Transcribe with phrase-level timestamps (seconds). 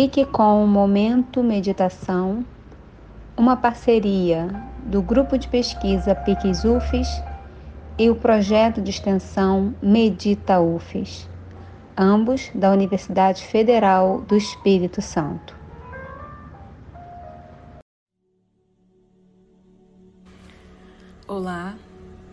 [0.00, 2.46] Fique com o Momento Meditação,
[3.36, 4.46] uma parceria
[4.86, 7.08] do Grupo de Pesquisa PICS UFES
[7.98, 11.28] e o projeto de extensão Medita UFES,
[11.96, 15.52] ambos da Universidade Federal do Espírito Santo.
[21.26, 21.74] Olá,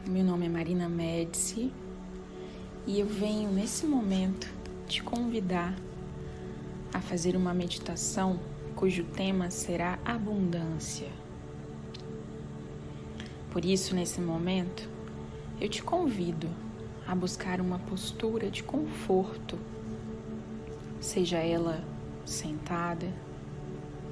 [0.07, 1.73] meu nome é Marina Médici
[2.86, 4.54] e eu venho nesse momento
[4.88, 5.74] te convidar
[6.95, 8.39] a fazer uma meditação
[8.73, 11.09] cujo tema será abundância.
[13.51, 14.89] Por isso, nesse momento,
[15.59, 16.47] eu te convido
[17.05, 19.59] a buscar uma postura de conforto,
[21.01, 21.83] seja ela
[22.23, 23.11] sentada,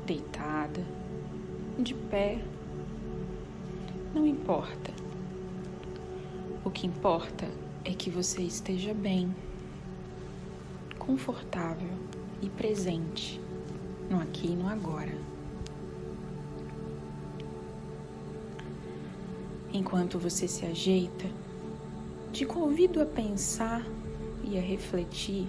[0.05, 0.85] deitada,
[1.79, 2.43] de pé,
[4.13, 4.91] não importa.
[6.65, 7.47] O que importa
[7.85, 9.34] é que você esteja bem,
[10.99, 12.12] confortável
[12.43, 13.40] e presente
[14.09, 15.18] no aqui e no agora.
[19.71, 21.26] Enquanto você se ajeita,
[22.34, 23.85] te convido a pensar
[24.43, 25.48] e a refletir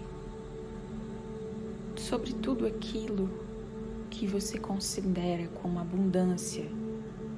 [1.97, 3.29] sobre tudo aquilo
[4.09, 6.65] que você considera como abundância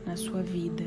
[0.04, 0.84] na sua vida.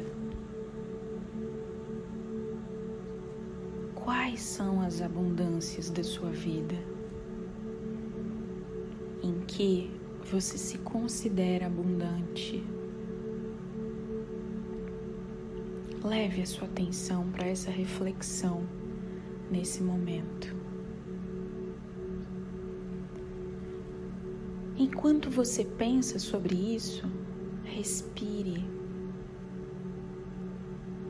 [3.95, 6.75] Quais são as abundâncias da sua vida?
[9.29, 9.91] Em que
[10.31, 12.63] você se considera abundante.
[16.03, 18.63] Leve a sua atenção para essa reflexão
[19.51, 20.55] nesse momento.
[24.77, 27.05] Enquanto você pensa sobre isso,
[27.65, 28.65] respire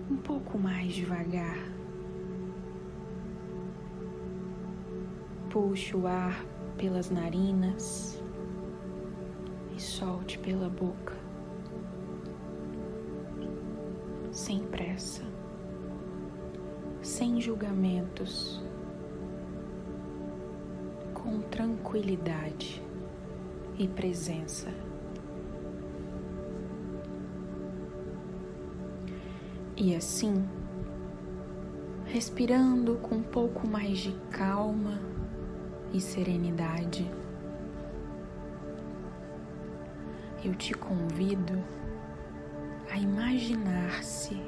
[0.09, 1.57] um pouco mais devagar.
[5.51, 6.43] Puxe o ar
[6.79, 8.17] pelas narinas
[9.75, 11.13] e solte pela boca,
[14.31, 15.23] sem pressa,
[17.01, 18.63] sem julgamentos,
[21.13, 22.81] com tranquilidade
[23.77, 24.69] e presença.
[29.75, 30.47] E assim,
[32.05, 35.18] respirando com um pouco mais de calma,
[35.93, 37.09] e serenidade.
[40.43, 41.63] Eu te convido
[42.89, 44.41] a imaginar-se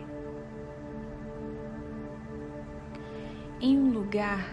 [3.60, 4.50] em um lugar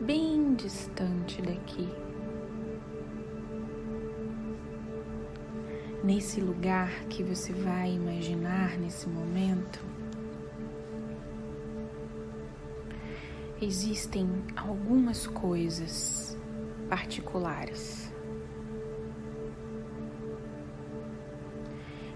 [0.00, 1.88] bem distante daqui.
[6.02, 9.80] Nesse lugar que você vai imaginar nesse momento,
[13.60, 16.36] existem algumas coisas
[16.88, 18.12] particulares.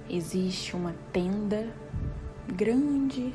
[0.08, 1.72] Existe uma tenda
[2.46, 3.34] grande.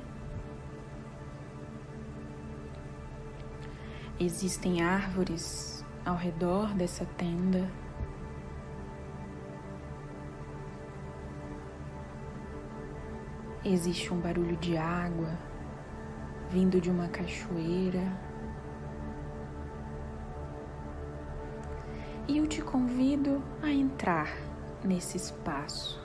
[4.19, 7.69] Existem árvores ao redor dessa tenda.
[13.63, 15.54] Existe um barulho de água
[16.49, 18.03] vindo de uma cachoeira.
[22.27, 24.29] E eu te convido a entrar
[24.83, 26.01] nesse espaço.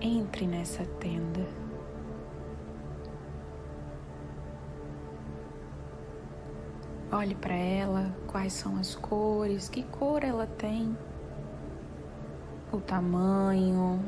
[0.00, 1.46] Entre nessa tenda.
[7.10, 10.96] Olhe para ela, quais são as cores, que cor ela tem,
[12.72, 14.00] o tamanho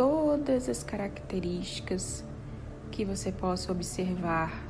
[0.00, 2.24] todas as características
[2.90, 4.68] que você possa observar.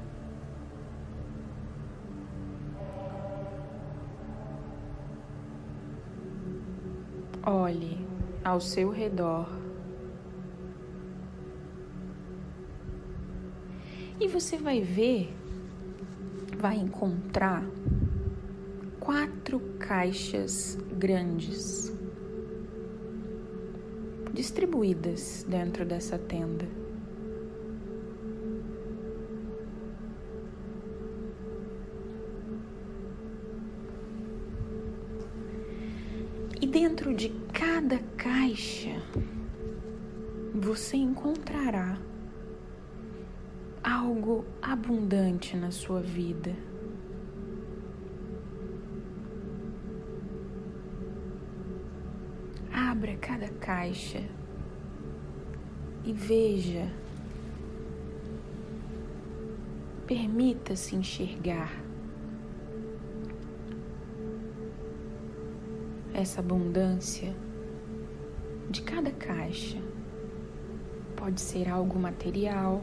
[7.44, 8.06] Olhe
[8.44, 9.48] ao seu redor
[14.20, 15.34] e você vai ver,
[16.58, 17.64] vai encontrar
[19.00, 21.90] quatro caixas grandes
[24.32, 26.89] distribuídas dentro dessa tenda.
[36.80, 39.02] Dentro de cada caixa
[40.54, 41.98] você encontrará
[43.84, 46.56] algo abundante na sua vida.
[52.72, 54.24] Abra cada caixa
[56.02, 56.90] e veja.
[60.06, 61.89] Permita-se enxergar
[66.14, 67.34] essa abundância
[68.70, 69.78] de cada caixa.
[71.16, 72.82] Pode ser algo material,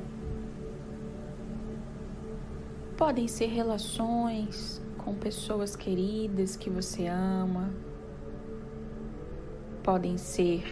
[2.97, 7.71] podem ser relações com pessoas queridas que você ama,
[9.83, 10.65] podem ser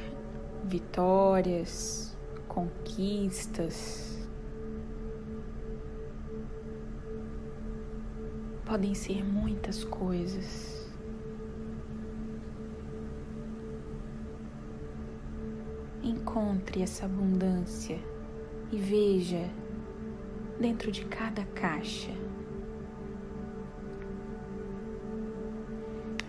[0.64, 2.18] vitórias,
[2.48, 4.20] conquistas,
[8.66, 10.75] podem ser muitas coisas.
[16.06, 17.98] Encontre essa abundância
[18.72, 19.50] e veja
[20.60, 22.12] dentro de cada caixa.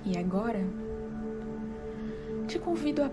[0.02, 0.64] E agora,
[2.49, 3.11] te convido a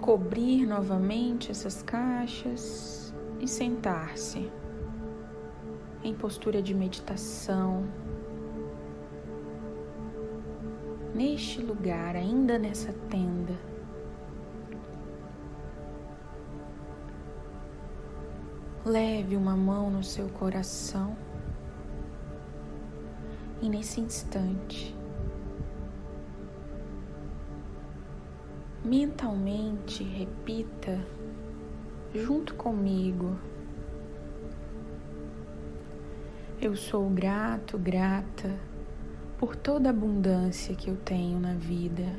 [0.00, 4.50] cobrir novamente essas caixas e sentar-se
[6.02, 7.84] em postura de meditação.
[11.14, 13.75] Neste lugar, ainda nessa tenda.
[18.86, 21.16] Leve uma mão no seu coração.
[23.60, 24.94] E nesse instante,
[28.84, 31.04] mentalmente repita
[32.14, 33.36] junto comigo:
[36.62, 38.56] Eu sou grato, grata
[39.36, 42.14] por toda a abundância que eu tenho na vida.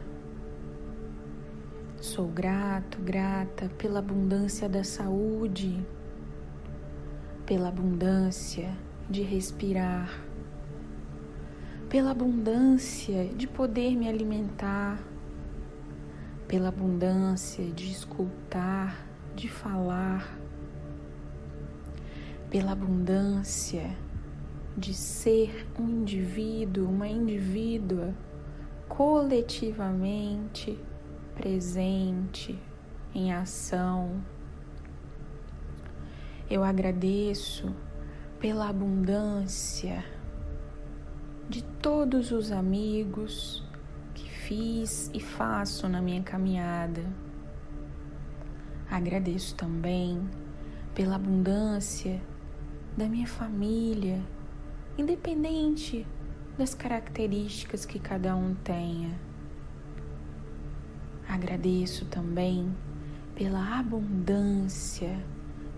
[2.01, 5.81] Sou grato, grata pela abundância da saúde
[7.47, 8.75] pela abundância
[9.09, 10.21] de respirar,
[11.88, 15.01] pela abundância de poder me alimentar,
[16.45, 20.38] pela abundância de escutar, de falar,
[22.49, 23.95] pela abundância
[24.77, 28.13] de ser um indivíduo, uma indivídua
[28.89, 30.77] coletivamente
[31.33, 32.59] presente
[33.15, 34.21] em ação
[36.49, 37.75] eu agradeço
[38.39, 40.03] pela abundância
[41.49, 43.63] de todos os amigos
[44.13, 47.03] que fiz e faço na minha caminhada.
[48.89, 50.21] Agradeço também
[50.95, 52.21] pela abundância
[52.95, 54.23] da minha família,
[54.97, 56.07] independente
[56.57, 59.19] das características que cada um tenha.
[61.27, 62.73] Agradeço também
[63.35, 65.19] pela abundância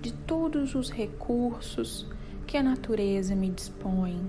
[0.02, 2.08] de todos os recursos
[2.48, 4.20] que a natureza me dispõe.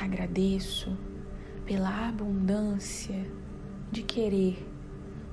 [0.00, 0.96] Agradeço
[1.64, 3.26] pela abundância
[3.90, 4.64] de querer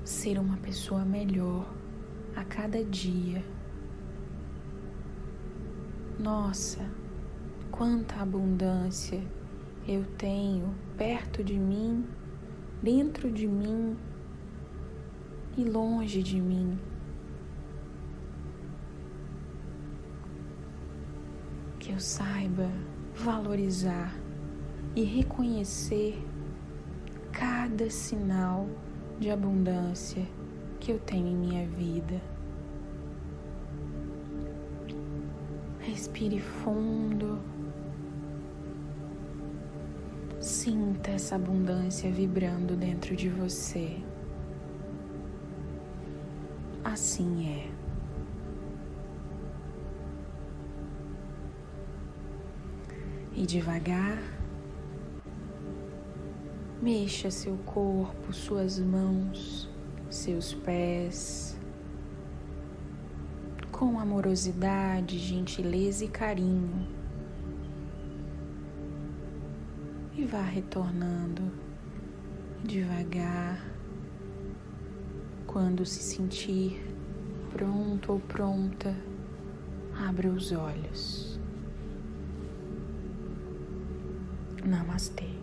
[0.04, 1.72] ser uma pessoa melhor
[2.34, 3.44] a cada dia.
[6.18, 6.88] Nossa,
[7.70, 9.22] quanta abundância
[9.86, 12.04] eu tenho perto de mim,
[12.82, 13.96] dentro de mim
[15.56, 16.78] e longe de mim.
[21.92, 22.70] Eu saiba
[23.14, 24.14] valorizar
[24.96, 26.18] e reconhecer
[27.30, 28.66] cada sinal
[29.20, 30.26] de abundância
[30.80, 32.18] que eu tenho em minha vida.
[35.80, 37.38] Respire fundo.
[40.40, 44.02] Sinta essa abundância vibrando dentro de você.
[46.82, 47.81] Assim é.
[53.34, 54.18] E devagar
[56.82, 59.70] mexa seu corpo, suas mãos,
[60.10, 61.56] seus pés
[63.82, 66.86] com amorosidade, gentileza e carinho.
[70.16, 71.50] E vá retornando
[72.62, 73.60] devagar
[75.48, 76.80] quando se sentir
[77.50, 78.96] pronto ou pronta,
[80.06, 81.31] abra os olhos.
[84.66, 85.41] नमस्ते।